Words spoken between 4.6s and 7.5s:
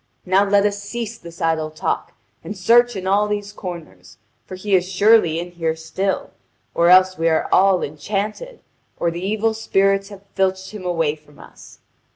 is surely in here still, or else we are